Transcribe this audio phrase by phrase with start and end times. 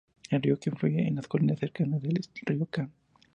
[0.31, 2.89] El río que fluye en las colinas cercanas es el río Cam.